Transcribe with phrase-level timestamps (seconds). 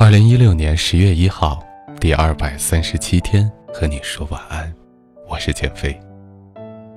[0.00, 1.62] 二零一六年十月一号，
[2.00, 4.74] 第二百三十七天，和你说晚安。
[5.28, 5.94] 我是减肥。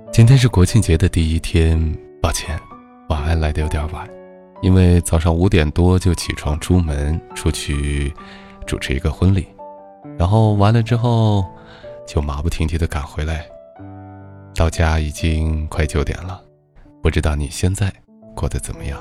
[0.09, 1.77] 今天是国庆节的第一天，
[2.21, 2.57] 抱歉，
[3.09, 4.09] 晚安来的有点晚，
[4.61, 8.13] 因为早上五点多就起床出门出去
[8.65, 9.47] 主持一个婚礼，
[10.17, 11.45] 然后完了之后
[12.07, 13.45] 就马不停蹄的赶回来，
[14.55, 16.41] 到家已经快九点了。
[17.01, 17.91] 不知道你现在
[18.33, 18.97] 过得怎么样？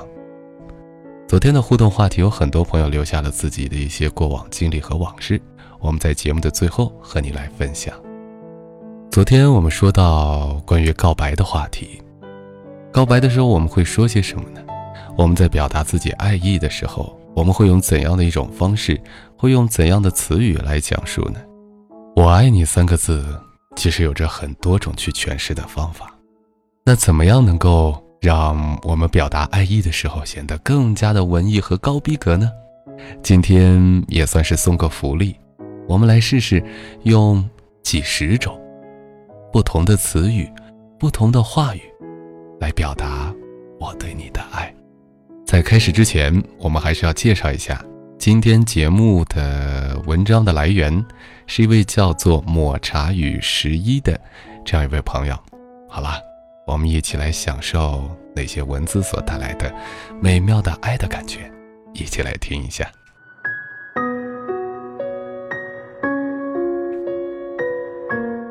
[1.33, 5.41] 昨天的互动话题有很多朋友留下了自己的一些过往经历和往事，
[5.79, 7.91] 我们在节目的最后和你来分享。
[9.09, 11.99] 昨天我们说到关于告白的话题，
[12.91, 14.61] 告白的时候我们会说些什么呢？
[15.17, 19.01] 我们在表达自己爱意的时候，我们会用怎样的一种方式，
[19.35, 21.39] 会用怎样的词语来讲述呢？
[22.15, 23.25] 我爱你三个字，
[23.75, 26.13] 其实有着很多种去诠释的方法。
[26.85, 32.49] 那怎么样能够让我们表达爱意的时候显得更加的文艺和高逼格呢？
[33.21, 35.35] 今天也算是送个福利，
[35.89, 36.63] 我们来试试
[37.03, 37.43] 用
[37.83, 38.57] 几十种
[39.51, 40.49] 不同的词语、
[40.97, 41.81] 不同的话语
[42.61, 43.35] 来表达
[43.77, 44.73] 我对你的爱。
[45.45, 47.83] 在开始之前，我们还是要介绍一下
[48.17, 51.05] 今天节目的文章的来源，
[51.45, 54.17] 是一位叫做抹茶与十一的
[54.63, 55.37] 这样一位朋友。
[55.89, 56.32] 好了。
[56.65, 59.73] 我们一起来享受那些文字所带来的
[60.21, 61.51] 美妙的爱的感觉，
[61.93, 62.89] 一起来听一下。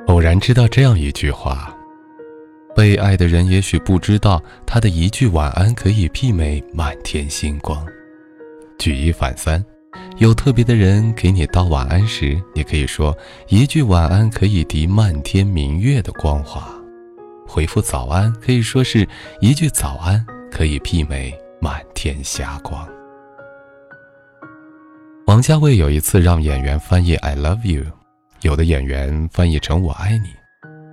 [0.09, 1.75] 偶然知道这样一句话：
[2.77, 7.85] 被爱的人也许不知道，他的一句晚安可以媲美满天星光。
[8.79, 9.65] 举一反三，
[10.19, 13.17] 有特别的人给你道晚安时，你可以说
[13.49, 16.82] 一句晚安可以抵漫天明月的光华。
[17.53, 19.07] 回复早安可以说是
[19.43, 22.89] 一句早安可以媲美满天霞光。
[25.27, 27.85] 王家卫有一次让演员翻译 "I love you"，
[28.41, 30.31] 有的演员翻译成我爱你，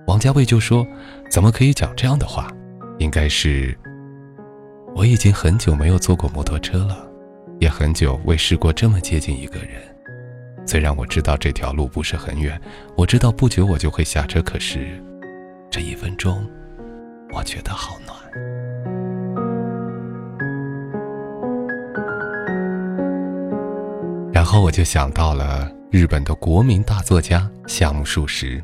[0.06, 0.86] 王家卫就说：
[1.30, 2.52] 怎么可以讲这样的话？
[2.98, 3.74] 应该是
[4.94, 7.10] 我已经很久没有坐过摩托车了，
[7.58, 9.80] 也很久未试过这么接近一个人。
[10.66, 12.60] 虽然我知道这条路不是很远，
[12.98, 15.02] 我知道不久我就会下车，可是。
[15.72, 16.44] 这一分钟，
[17.32, 18.16] 我觉得好暖。
[24.32, 28.62] 然后我就想到了日本的国民大作家夏目漱石。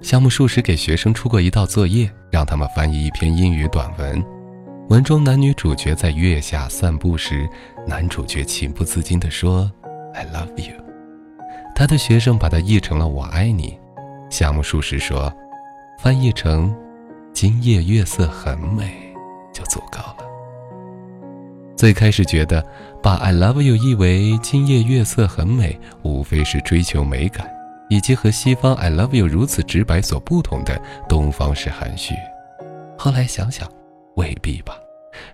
[0.00, 4.22] 夏目漱石给学生出过一道作业，让他们翻译一篇英语短文。
[4.88, 7.48] 文中男女主角在月下散步时，
[7.86, 9.70] 男主角情不自禁地说
[10.12, 10.74] ：“I love you。”
[11.74, 13.78] 他的学生把它译成了“我爱你”。
[14.28, 15.32] 夏目漱石说。
[15.98, 16.74] 翻译成
[17.32, 18.94] “今夜月色很美”
[19.52, 20.16] 就足够了。
[21.76, 22.64] 最开始觉得
[23.02, 27.50] 把 “I love you” 译为“今夜月色很美”，无非是追求美感，
[27.88, 32.14] 以及和西方 “I love you” 如此直白所不同的东方式含蓄。
[32.96, 33.68] 后来想想，
[34.16, 34.74] 未必吧。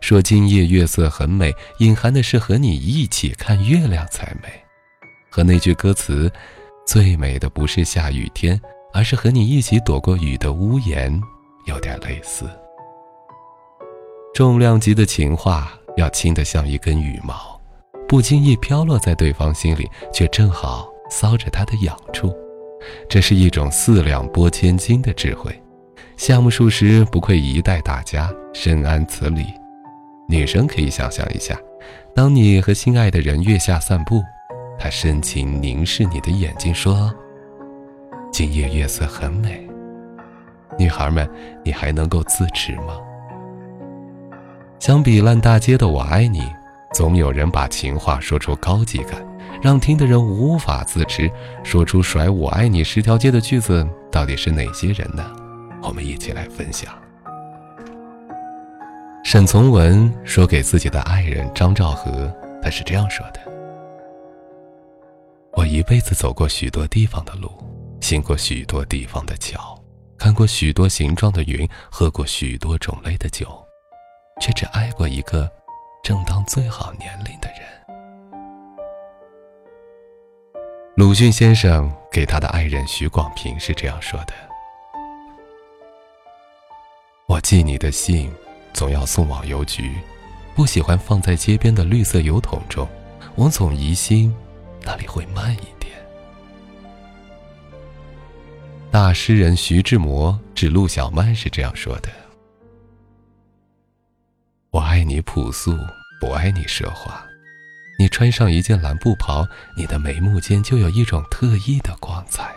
[0.00, 4.48] 说“今夜月色很美”，隐含的是和你一起看月亮才美，
[5.31, 6.32] 和那句歌词
[6.87, 8.58] “最美的不是下雨天”。
[8.94, 11.20] 而是和你一起躲过雨的屋檐，
[11.69, 12.47] 有点类似。
[14.34, 17.61] 重量级的情话要轻得像一根羽毛，
[18.09, 22.34] 不经意飘落在对方心里，却正好搔着他的痒处。
[23.09, 25.53] 这是一种四两拨千斤的智慧。
[26.17, 29.47] 夏目漱石不愧一代大家，深谙此理。
[30.29, 31.59] 女生可以想象一下，
[32.15, 34.23] 当你和心爱的人月下散步，
[34.79, 37.12] 他深情凝视你的眼睛，说。
[38.31, 39.68] 今夜月色很美，
[40.78, 41.28] 女孩们，
[41.65, 42.97] 你还能够自持吗？
[44.78, 46.49] 相比烂大街的“我爱你”，
[46.94, 49.21] 总有人把情话说出高级感，
[49.61, 51.28] 让听的人无法自持。
[51.65, 55.25] 说出甩“我爱你”十条街的句子，到底是哪些人呢？
[55.83, 56.93] 我们一起来分享。
[59.25, 62.32] 沈从文说给自己的爱人张兆和，
[62.62, 63.41] 他是这样说的
[65.55, 67.50] ：“我一辈子走过许多地方的路。”
[68.00, 69.77] 行过许多地方的桥，
[70.19, 73.65] 看过许多形状的云，喝过许多种类的酒，
[74.41, 75.49] 却只爱过一个
[76.03, 77.61] 正当最好年龄的人。
[80.97, 84.35] 鲁迅先生给他的爱人许广平是这样说的
[87.29, 88.32] ：“我寄你的信，
[88.73, 89.97] 总要送往邮局，
[90.56, 92.88] 不喜欢放在街边的绿色邮筒中，
[93.37, 94.35] 我总疑心
[94.82, 95.73] 那里会慢一点。”
[98.90, 102.08] 大诗人徐志摩指陆小曼是这样说的
[104.73, 105.76] ：“我爱你朴素，
[106.19, 107.23] 不爱你奢华。
[107.99, 109.46] 你穿上一件蓝布袍，
[109.76, 112.55] 你的眉目间就有一种特异的光彩。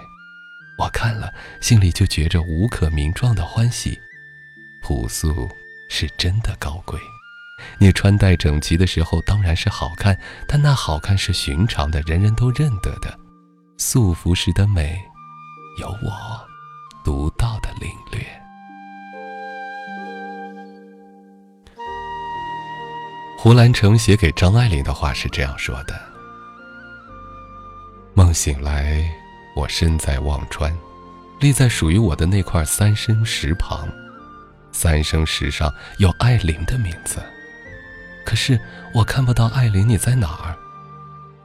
[0.78, 4.00] 我看了，心里就觉着无可名状的欢喜。
[4.82, 5.50] 朴素
[5.90, 6.98] 是真的高贵。
[7.78, 10.18] 你穿戴整齐的时候当然是好看，
[10.48, 13.20] 但那好看是寻常的，人人都认得的。
[13.78, 14.98] 素服时的美，
[15.78, 16.12] 有我
[17.04, 18.22] 独到的领略。
[23.38, 26.00] 胡兰成写给张爱玲的话是这样说的
[28.14, 29.04] ：“梦醒来，
[29.56, 30.72] 我身在忘川，
[31.40, 33.90] 立在属于我的那块三生石旁，
[34.72, 37.20] 三生石上有爱玲的名字。”
[38.24, 38.60] 可是
[38.94, 40.56] 我看不到艾琳，你在哪儿？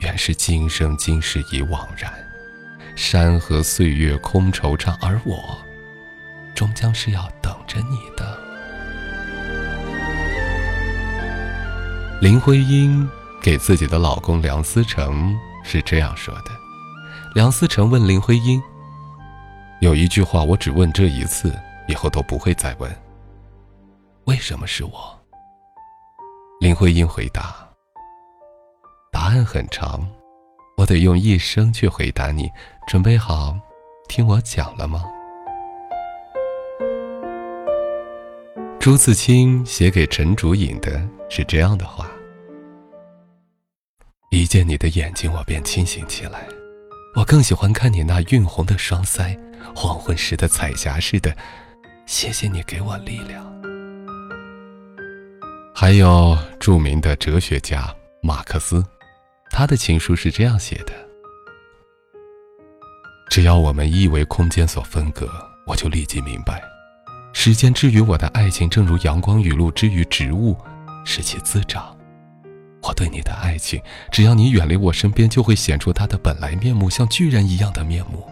[0.01, 2.13] 原是今生今世已惘然，
[2.97, 5.59] 山河岁月空惆怅，而我，
[6.55, 8.37] 终将是要等着你的。
[12.23, 13.07] 林徽因
[13.43, 16.51] 给自己的老公梁思成是这样说的：
[17.35, 18.61] 梁思成问林徽因
[19.83, 21.55] ：“有一句话，我只问这一次，
[21.87, 22.91] 以后都不会再问。
[24.25, 25.21] 为什么是我？”
[26.61, 27.55] 林徽因回答
[29.13, 30.09] ：“答案很长，
[30.77, 32.49] 我得用一生去回答你。
[32.87, 33.59] 准备好
[34.09, 35.03] 听我讲了吗？”
[38.79, 42.09] 朱自清写给陈竹影的是这样的话
[44.31, 46.47] ：“一见你的眼睛，我便清醒起来。
[47.17, 49.37] 我更喜欢看你那晕红的双腮，
[49.75, 51.37] 黄昏时的彩霞似的。
[52.05, 53.45] 谢谢你给我力量。”
[55.75, 57.93] 还有著名的哲学家
[58.23, 58.87] 马克思，
[59.59, 60.93] 他的情书是这样写的
[63.31, 65.27] ：“只要我们一为空间所分隔，
[65.67, 66.63] 我就立即明白，
[67.33, 70.55] 时间之于我的爱情，正如阳光雨露之于植物，
[71.07, 71.97] 使其滋长。
[72.83, 73.81] 我对你的爱情，
[74.13, 78.29] 只要你远离我身边，就会显出它的本来面目，像巨人一样的面目。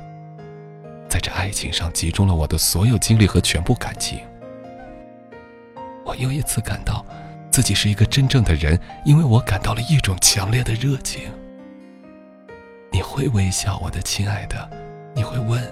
[1.08, 4.18] 在这爱情上集中了我的所有精力和全部感情。
[6.04, 7.02] 我又一次感到。”
[7.54, 11.30] 自己是一个真正的人，因为我感到了一种强烈的热情。
[12.90, 14.68] 你会微笑，我的亲爱的，
[15.14, 15.62] 你会问，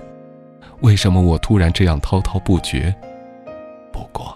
[0.83, 2.95] 为什么我突然这样滔滔不绝？
[3.93, 4.33] 不过，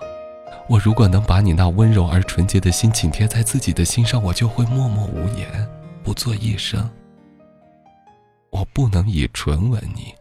[0.69, 5.47] 我如果能把你那温柔而纯洁的心紧贴在自己的心上，我就会默默无言，
[6.03, 6.91] 不做一声。
[8.51, 10.13] 我不能以唇吻你，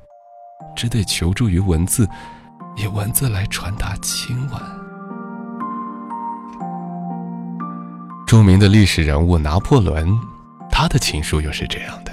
[0.76, 2.08] 只得求助于文字，
[2.78, 4.85] 以文字来传达亲吻。
[8.26, 10.18] 著名的历史人物拿破仑，
[10.72, 12.12] 他的情书又是这样的：“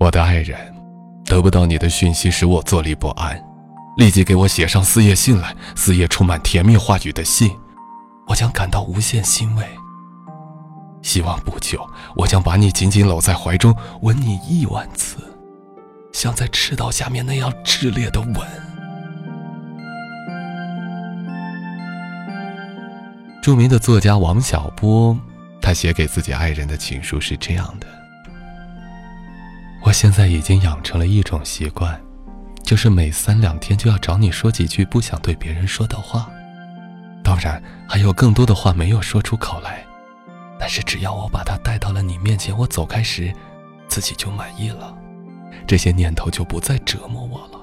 [0.00, 0.58] 我的爱人，
[1.26, 3.38] 得不到你的讯息使我坐立不安，
[3.98, 7.54] 立即给我写上四页信来，四页充满甜蜜话语的信，
[8.26, 9.64] 我将感到无限欣慰。
[11.02, 11.86] 希望不久，
[12.16, 15.18] 我将把你紧紧搂在怀中，吻你亿万次，
[16.12, 18.36] 像在赤道下面那样炽烈的吻。”
[23.42, 25.18] 著名的作家王小波，
[25.60, 27.86] 他写给自己爱人的情书是这样的
[29.82, 32.00] ：“我现在已经养成了一种习惯，
[32.62, 36.30] 就是每三两天就要找你说几句不想对别人说的话。
[37.24, 39.84] 当然，还有更多的话没有说出口来，
[40.56, 43.34] 但是只要我把它带到了你面前，我走开时，
[43.88, 44.96] 自己就满意了，
[45.66, 47.58] 这些念头就不再折磨我了。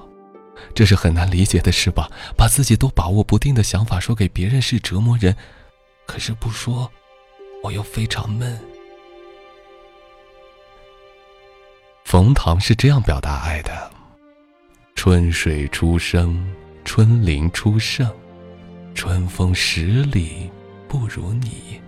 [0.74, 2.10] 这是很难理解的事吧？
[2.36, 5.34] 把自己都把握不定的想法说给别人是折磨人。”
[6.10, 6.90] 可是不说，
[7.62, 8.58] 我又非常闷。
[12.04, 13.88] 冯唐是这样表达爱的：
[14.96, 16.44] 春水初生，
[16.84, 18.12] 春林初盛，
[18.92, 20.50] 春风十里
[20.88, 21.80] 不如你。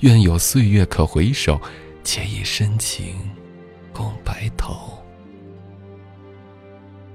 [0.00, 1.58] 愿有岁月可回首，
[2.04, 3.18] 且以深情
[3.90, 5.02] 共白头。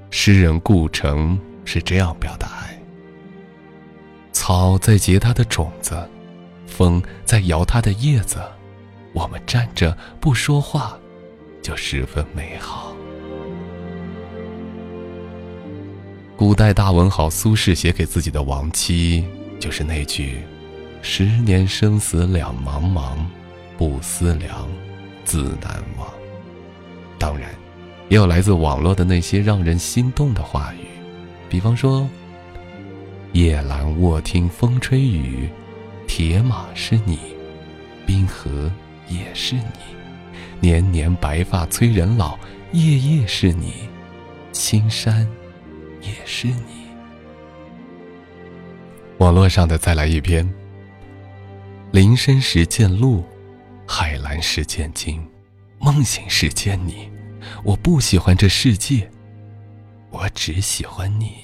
[0.10, 2.82] 诗人顾城是这样表达爱：
[4.32, 6.10] 草在结它的种子。
[6.82, 8.42] 风在摇它的叶子，
[9.14, 10.98] 我们站着不说话，
[11.62, 12.92] 就十分美好。
[16.36, 19.24] 古代大文豪苏轼写给自己的亡妻，
[19.60, 20.40] 就是那句
[21.04, 23.16] ：“十年生死两茫茫，
[23.78, 24.68] 不思量，
[25.24, 26.08] 自难忘。”
[27.20, 27.52] 当然，
[28.10, 30.88] 也有来自网络的那些让人心动的话语，
[31.48, 32.10] 比方说
[33.34, 35.48] ：“夜阑卧听风吹雨。”
[36.14, 37.18] 铁马是你，
[38.06, 38.70] 冰河
[39.08, 39.62] 也是你，
[40.60, 42.38] 年年白发催人老，
[42.74, 43.88] 夜夜是你，
[44.52, 45.26] 青山
[46.02, 46.82] 也是你。
[49.20, 50.46] 网络上的再来一篇。
[51.94, 53.24] 林深时见鹿，
[53.88, 55.26] 海蓝时见鲸，
[55.80, 57.10] 梦醒时见你。
[57.64, 59.10] 我不喜欢这世界，
[60.10, 61.36] 我只喜欢你。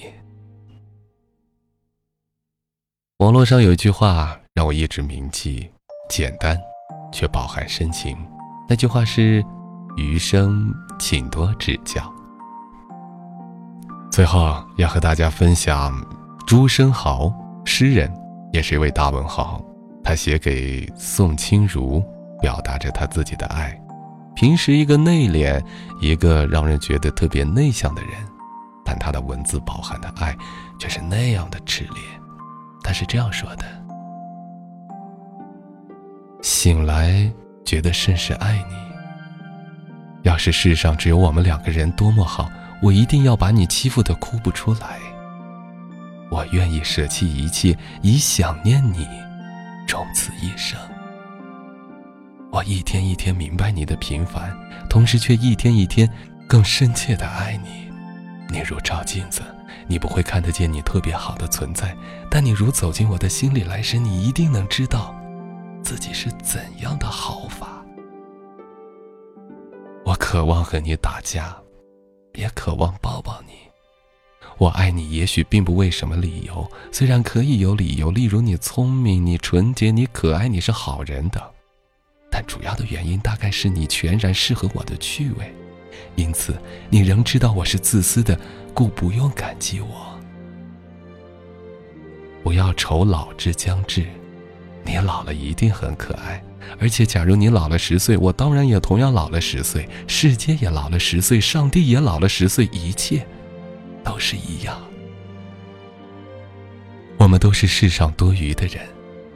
[3.18, 5.68] 网络上有一句话让我一直铭记，
[6.08, 6.56] 简单
[7.12, 8.16] 却饱含深情。
[8.70, 9.44] 那句话是
[9.98, 12.14] ：“余生请多指教。”
[14.14, 16.00] 最后要和大家分享
[16.46, 17.34] 朱生豪，
[17.66, 18.14] 诗人，
[18.54, 19.60] 也是一位大文豪。
[20.04, 22.00] 他写给宋清如，
[22.40, 23.76] 表达着他自己的爱。
[24.36, 25.60] 平时一个内敛、
[26.00, 28.12] 一个让人觉得特别内向的人，
[28.86, 30.38] 但他的文字饱含的爱
[30.78, 32.04] 却是那样的炽烈。
[32.88, 33.66] 他是这样说的
[36.42, 37.30] ：“醒来
[37.66, 38.76] 觉得甚是爱你。
[40.24, 42.50] 要是世上只有我们两个人，多么好！”
[42.82, 45.00] 我一定要把你欺负的哭不出来。
[46.30, 49.06] 我愿意舍弃一切，以想念你，
[49.86, 50.80] 终此一生。
[52.52, 54.56] 我一天一天明白你的平凡，
[54.90, 56.10] 同时却一天一天
[56.48, 57.87] 更深切的爱你。
[58.50, 59.42] 你如照镜子，
[59.88, 61.96] 你不会看得见你特别好的存在，
[62.30, 65.16] 但你如走进我的心里来时，你一定能知道
[65.84, 67.86] 自己是怎样的好法。
[70.06, 71.56] 我渴望和你打架。
[72.34, 73.54] 也渴望抱抱你，
[74.60, 81.42] 我爱你，也许并不为什么理由，虽然可以有理由，例如你聪明，你纯洁，你可爱，你是好人的，
[82.30, 85.52] 但主要的原因大概是你全然适合我的趣味，
[86.18, 86.54] 因此
[86.90, 88.38] 你仍知道我是自私的，
[88.74, 90.20] 故不用感激我。
[92.44, 94.06] 不要愁老之将至，
[94.84, 96.44] 你老了一定很可爱。
[96.80, 103.26] 而且，假如你老了十岁，我当然也同样老了十岁，世界也老了十岁，上帝也老了十岁，一切
[104.04, 104.78] 都是一样。
[107.18, 108.86] 我们都是世上多余的人，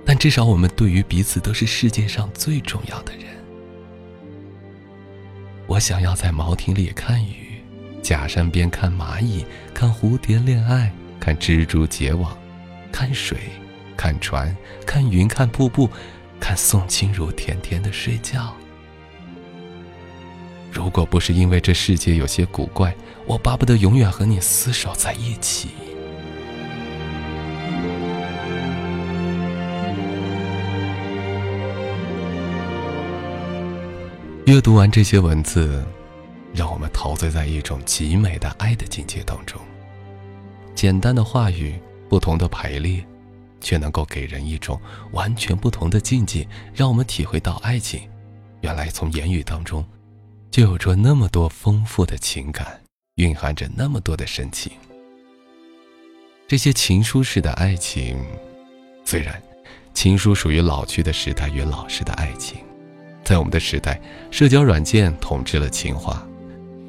[0.06, 3.26] 但至少我们对于彼此都是世界上最重要的人。
[5.72, 7.64] 我想要在茅亭里看雨，
[8.02, 12.38] 假山边看蚂蚁，看蝴蝶恋爱，看蜘蛛结网，
[12.92, 13.38] 看水，
[13.96, 14.54] 看船，
[14.86, 15.90] 看云，看瀑布。
[16.42, 18.54] 看宋清如甜甜的睡觉。
[20.74, 22.94] 如果不是因为这世界有些古怪，
[23.26, 25.70] 我巴不得永远和你厮守在一起。
[34.52, 35.82] 阅读完这些文字，
[36.54, 39.58] 让我们陶醉在一种极美的爱的境界当中。
[40.76, 41.80] 简单的话语，
[42.10, 43.02] 不同的排列。
[43.62, 44.82] 却能够给人一种
[45.12, 48.10] 完全不同的境界，让我们体会到爱情，
[48.62, 49.86] 原来从言语当中，
[50.50, 52.82] 就有着那么多丰富的情感，
[53.16, 54.74] 蕴含着那么多的深情。
[56.46, 58.20] 这些情书式的爱情，
[59.06, 59.42] 虽然
[59.94, 62.58] 情书属于老去的时代与老式的爱情，
[63.24, 66.26] 在我们的时代，社交软件统治了情话，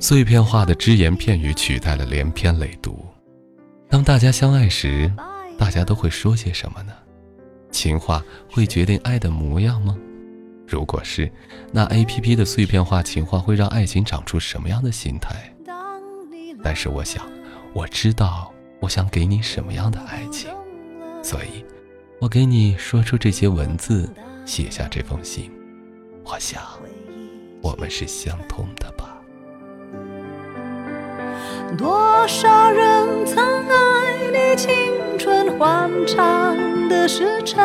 [0.00, 2.94] 碎片化的只言片语取代了连篇累牍。
[3.88, 5.12] 当大家相爱时，
[5.58, 6.92] 大家都会说些什么呢？
[7.70, 9.96] 情话会决定爱的模样吗？
[10.66, 11.30] 如果是，
[11.70, 15.52] 那 A P P 的碎片化情话会让爱情长出什么样的心态？
[16.62, 17.30] 但是我想，
[17.74, 20.50] 我知道我想给你什么样的爱情，
[21.22, 21.64] 所以，
[22.18, 24.08] 我给你说出这些文字，
[24.46, 25.50] 写下这封信。
[26.24, 26.62] 我想，
[27.60, 29.18] 我们是相通的吧。
[31.76, 36.56] 多少人曾爱你青春欢畅
[36.88, 37.62] 的时辰，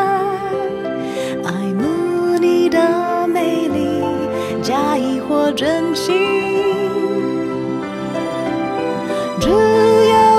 [1.43, 4.03] 爱慕你的美丽，
[4.61, 6.15] 假意或真心。
[9.39, 9.55] 只有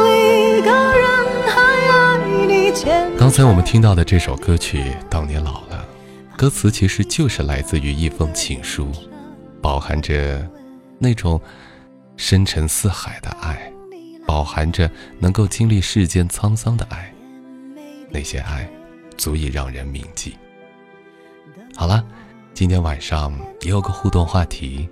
[0.08, 1.08] 一个人
[1.46, 2.72] 还爱你。
[3.18, 5.76] 刚才我们听到的这首歌曲《当你老了》，
[6.38, 8.92] 歌词其实就是来自于一封情书，
[9.60, 10.48] 饱含着
[10.98, 11.40] 那种。
[12.20, 13.72] 深沉似海的爱，
[14.26, 14.90] 饱含着
[15.20, 17.14] 能够经历世间沧桑的爱，
[18.10, 18.68] 那些爱，
[19.16, 20.36] 足以让人铭记。
[21.76, 22.04] 好了，
[22.54, 24.88] 今天晚上也有个互动话题，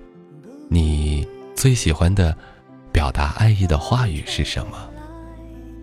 [0.68, 1.26] 你
[1.56, 2.32] 最喜欢的
[2.92, 4.88] 表达爱意的话语是什么？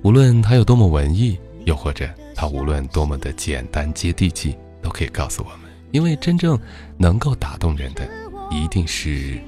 [0.01, 5.71] 无论它有多么文艺，又或者它无论多么的简单接地气，都可以告诉我们。
[5.91, 6.59] 因为真正
[6.97, 8.07] 能够打动人的，
[8.51, 9.39] 一定是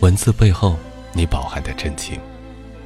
[0.00, 0.76] 文字背后。
[1.12, 2.20] 你饱含的真情，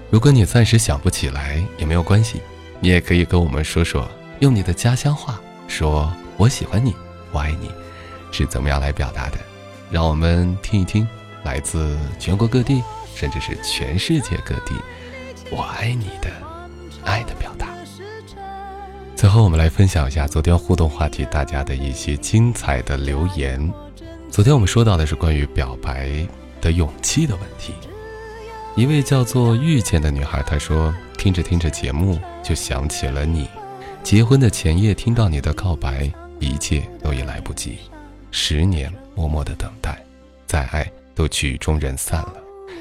[0.09, 2.41] 如果你暂时想不起来也没有关系，
[2.79, 6.95] 你也可以跟我们说说，用你的家乡话说“我喜欢你，
[7.33, 7.69] 我爱你”，
[8.31, 9.39] 是怎么样来表达的？
[9.91, 11.05] 让我们听一听，
[11.43, 12.81] 来自全国各地，
[13.17, 14.77] 甚至是全世界各地
[15.51, 16.31] ，“我爱你”的
[17.05, 17.70] 爱的表达。
[19.21, 23.71] 最后，我们来分享一下昨天互动话题大家的一些精彩的留言。
[24.31, 26.27] 昨天我们说到的是关于表白
[26.59, 27.75] 的勇气的问题。
[28.77, 33.47] 一位叫做遇见的女孩，她说：“听着听着节目，就想起了你。
[34.03, 37.77] 结婚的前夜，听到你的告白，一切都已来不及。
[38.31, 40.03] 十年默默的等待，
[40.47, 42.37] 再爱都曲终人散了。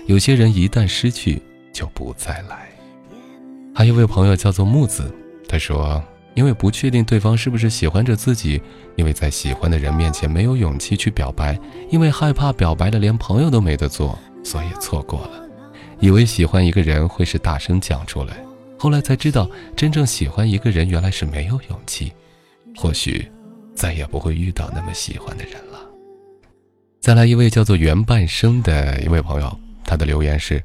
[0.05, 1.41] 有些人一旦失去，
[1.73, 2.69] 就不再来。”
[3.75, 5.13] 还有一位朋友叫做木子，
[5.49, 6.01] 他说
[6.35, 8.61] ：“因为不确定对方是不是喜欢着自己，
[8.95, 11.59] 因为在喜欢的人面前没有勇气去表白，
[11.89, 15.47] 因为害怕表白了连朋友都没得做，所以错过了。”
[15.99, 18.37] 以为喜欢一个人会是大声讲出来，
[18.77, 22.13] 后来才知道，真正喜欢一个人原来是没有勇气。
[22.77, 23.29] 或许，
[23.75, 25.79] 再也不会遇到那么喜欢的人了。
[27.01, 30.63] 再来一位叫做袁半生的一位朋友，他的留言是：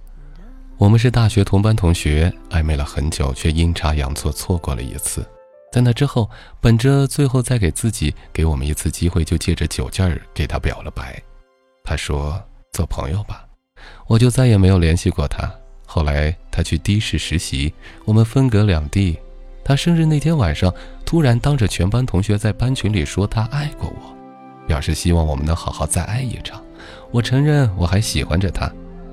[0.79, 5.27] 我们是大学同班同学，暧昧了很久，却阴差阳错错过了一次。
[5.75, 11.21] 在那之后，本着最后再给自己给我们一次机会，就借着酒劲儿给他表了白。
[11.83, 12.41] 他说：
[12.71, 13.45] 做朋友吧。
[14.07, 15.53] 我就再也没有联系过他。
[15.85, 19.19] 后来他去的士实习，我们分隔两地。
[19.65, 20.73] 他生日那天晚上，
[21.05, 24.17] 突然当着全班同学在班群里说他爱过我，
[24.69, 26.63] 表示希望我们能好好再爱一场。
[27.11, 28.71] 我承认我还喜欢着他，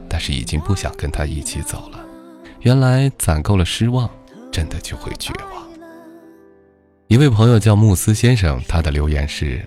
[0.07, 1.99] 但是已经不想跟他一起走了。
[2.59, 4.07] 原来攒够了失望，
[4.51, 5.70] 真的就会绝望。
[7.11, 9.61] 一位朋友叫慕斯先生，他的留言是：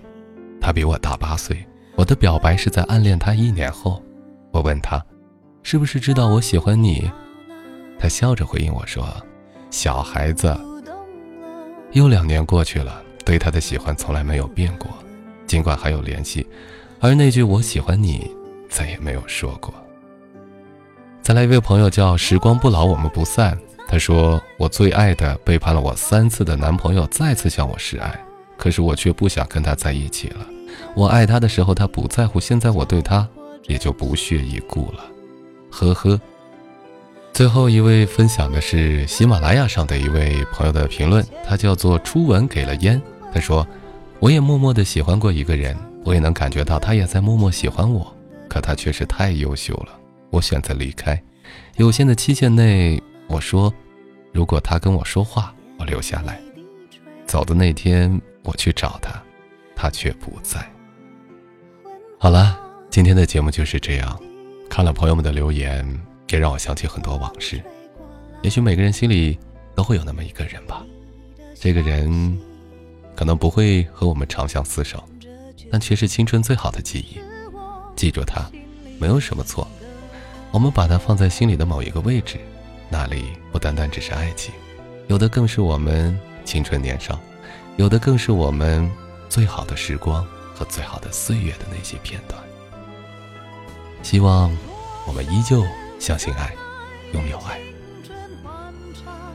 [0.62, 1.62] 他比我大八岁，
[1.94, 4.02] 我的表白是在暗恋他一年后。
[4.50, 5.04] 我问他，
[5.62, 7.06] 是不是知道我喜欢你？
[7.98, 9.06] 他笑着回应我说
[9.68, 10.58] ：“小孩子。”
[11.92, 14.88] 又两年过去了，对他的喜欢从来没有变过，
[15.46, 16.46] 尽管还有联系，
[16.98, 18.26] 而那句“我喜欢你”
[18.70, 19.74] 再也没有说过。
[21.20, 23.54] 再来一位朋友叫“时光不老，我们不散”。
[23.88, 28.18] 他说：“我最爱的背叛了我三次的男朋友再次向我示爱，
[28.56, 30.46] 可是我却不想跟他在一起了。
[30.94, 33.28] 我爱他的时候他不在乎，现在我对他……”
[33.66, 35.02] 也就不屑一顾了，
[35.70, 36.20] 呵呵。
[37.32, 43.00] 最后一位分享的是喜马拉雅上的一位朋友的评论，他叫做初吻给了烟。
[43.32, 43.66] 他说
[44.20, 48.14] ：“我也默默的喜欢过一个人，我也能感觉到他也在默默喜欢我，
[48.50, 51.18] 可他确实太优秀了，我选择离开。
[51.76, 53.72] 有限的期限内，我说，
[54.32, 56.40] 如果他跟我说话，我留下来。
[57.26, 59.22] 走的那天，我去找他，
[59.74, 60.64] 他却不在。
[62.18, 62.60] 好了。”
[62.94, 64.16] 今天的节目就是这样，
[64.70, 65.84] 看了朋友们的留言，
[66.28, 67.60] 也让我想起很多往事。
[68.40, 69.36] 也许每个人心里
[69.74, 70.86] 都会有那么一个人吧，
[71.56, 72.38] 这个人
[73.16, 75.02] 可能不会和我们长相厮守，
[75.72, 77.18] 但却是青春最好的记忆。
[77.96, 78.48] 记住他，
[79.00, 79.66] 没有什么错。
[80.52, 82.38] 我们把他放在心里的某一个位置，
[82.88, 84.54] 那里不单单只是爱情，
[85.08, 87.18] 有的更是我们青春年少，
[87.76, 88.90] 有的更是我们
[89.28, 92.40] 最好的时光和最好的岁月的那些片段。
[94.02, 94.54] 希望
[95.06, 95.64] 我们依旧
[95.98, 96.54] 相信爱，
[97.12, 97.58] 拥有爱。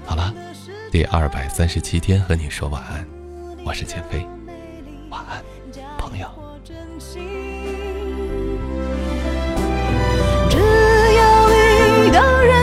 [0.06, 0.34] 好了，
[0.92, 3.06] 第二百三十七天和你说晚安，
[3.66, 4.26] 我是建飞，
[5.10, 5.44] 晚安，
[5.98, 6.28] 朋友。
[10.50, 10.58] 只
[11.16, 12.59] 要一个人。